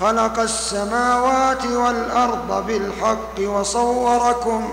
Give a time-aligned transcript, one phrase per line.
[0.00, 4.72] خلق السماوات والأرض بالحق وصوركم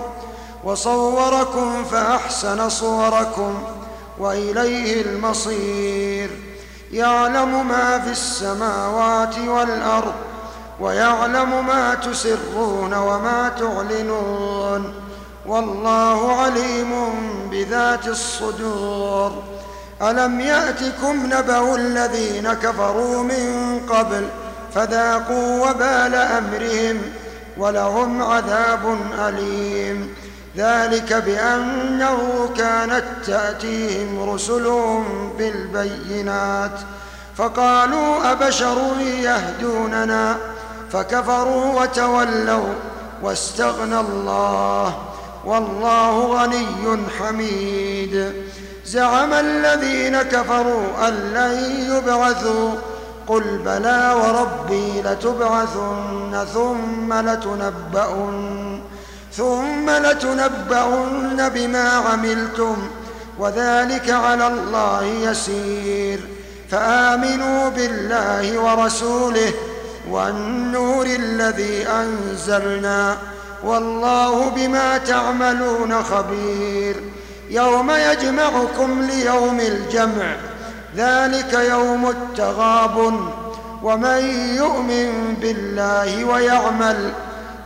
[0.63, 3.63] وصوركم فأحسن صوركم
[4.19, 6.29] وإليه المصير.
[6.91, 10.13] يعلم ما في السماوات والأرض
[10.79, 14.93] ويعلم ما تسرون وما تعلنون.
[15.45, 16.91] والله عليم
[17.51, 19.31] بذات الصدور.
[20.01, 24.27] ألم يأتكم نبأ الذين كفروا من قبل
[24.77, 27.01] فذاقوا وبال أمرهم
[27.57, 30.13] ولهم عذاب أليم.
[30.57, 36.71] ذلك بأنه كانت تأتيهم رسلهم بالبينات.
[37.37, 40.37] فقالوا أبشر يهدوننا؟
[40.91, 42.73] فكفروا وتولوا
[43.23, 44.95] واستغنى الله.
[45.45, 48.33] والله غني حميد.
[48.85, 52.71] زعم الذين كفروا أن لن يبعثوا
[53.27, 58.81] قل بلى وربي لتبعثن ثم لتنبؤن
[59.33, 62.75] ثم لتنبؤن بما عملتم
[63.39, 66.19] وذلك على الله يسير.
[66.71, 69.53] فآمنوا بالله ورسوله
[70.09, 73.17] والنور الذي أنزلنا
[73.63, 76.95] والله بما تعملون خبير.
[77.49, 80.35] يوم يجمعكم ليوم الجمع
[80.97, 83.13] ذلك يوم التغاب
[83.83, 84.21] ومن
[84.55, 87.11] يؤمن بالله ويعمل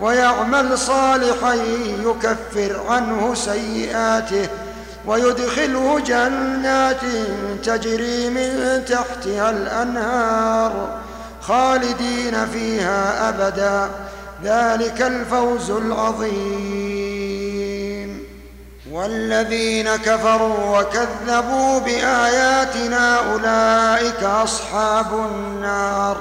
[0.01, 1.53] ويعمل صالحا
[2.05, 4.47] يكفر عنه سيئاته
[5.05, 7.01] ويدخله جنات
[7.63, 10.99] تجري من تحتها الأنهار
[11.41, 13.89] خالدين فيها أبدا.
[14.43, 17.10] ذلك الفوز العظيم.
[18.91, 26.17] والذين كفروا وكذبوا بآياتنا أولئك أصحاب النار.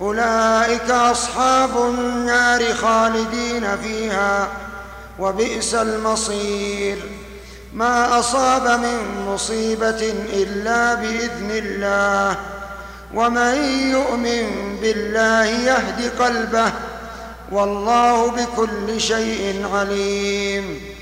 [0.00, 4.48] أولئك أصحاب النار خالدين فيها
[5.18, 6.98] وبئس المصير.
[7.72, 12.36] ما أصاب من مصيبة إلا بإذن الله.
[13.14, 13.54] ومن
[13.90, 16.72] يؤمن بالله يهد قلبه
[17.52, 20.96] والله بكل شيء عليم.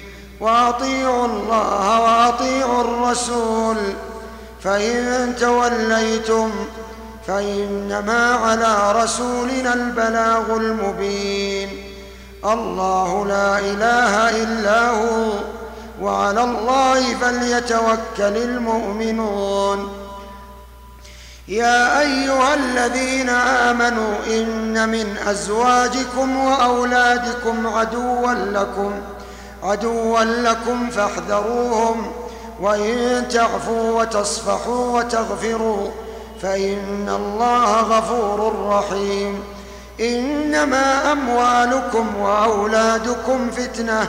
[0.45, 3.77] واطيعوا الله واطيعوا الرسول
[4.65, 6.51] فإن توليتم
[7.27, 11.69] فإنما على رسولنا البلاغ المبين.
[12.45, 15.33] الله لا إله إلا هو
[16.01, 19.93] وعلى الله فليتوكل المؤمنون.
[21.49, 23.29] يا أيها الذين
[23.69, 28.93] آمنوا إن من أزواجكم وأولادكم عدوا لكم
[29.65, 32.13] عدوا لكم فاحذروهم
[32.61, 35.91] وإن تعفوا وتصفحوا وتغفروا
[36.43, 39.43] فإن الله غفور رحيم.
[40.01, 44.09] إنما أموالكم وأولادكم فتنة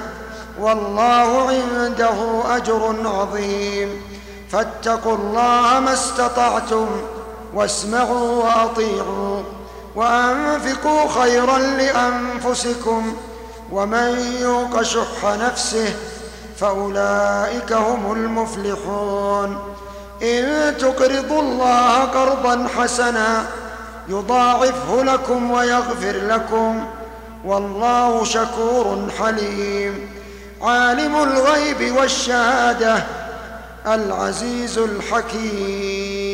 [0.59, 4.01] والله عنده أجر عظيم.
[4.51, 6.87] فاتقوا الله ما استطعتم
[7.53, 9.41] واسمعوا وأطيعوا
[9.95, 13.15] وأنفقوا خيرا لأنفسكم.
[13.71, 15.95] ومن يوق شح نفسه
[16.59, 19.75] فأولئك هم المفلحون.
[20.23, 23.45] إن تقرضوا الله قرضا حسنا
[24.09, 26.85] يضاعفه لكم ويغفر لكم.
[27.45, 30.09] والله شكور حليم.
[30.61, 33.03] عالم الغيب والشهادة
[33.87, 36.24] العزيز الحكيم.